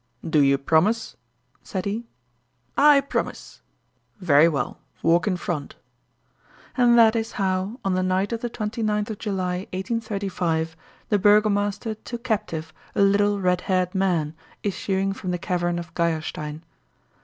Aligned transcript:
"Do 0.27 0.39
you 0.41 0.57
promise?" 0.57 1.15
said 1.61 1.85
he. 1.85 2.07
"I 2.75 3.01
promise!" 3.01 3.61
"Very 4.17 4.49
well 4.49 4.79
walk 5.03 5.27
in 5.27 5.37
front." 5.37 5.75
And 6.75 6.97
that 6.97 7.15
is 7.15 7.33
how, 7.33 7.79
on 7.85 7.93
the 7.93 8.01
night 8.01 8.33
of 8.33 8.41
the 8.41 8.49
29th 8.49 9.11
of 9.11 9.19
July, 9.19 9.57
1835, 9.73 10.75
the 11.09 11.19
burgomaster 11.19 11.93
took 11.93 12.23
captive 12.23 12.73
a 12.95 13.01
little 13.03 13.39
red 13.39 13.61
haired 13.61 13.93
man, 13.93 14.33
issuing 14.63 15.13
from 15.13 15.29
the 15.29 15.37
cavern 15.37 15.77
of 15.77 15.93
Geierstein. 15.93 16.63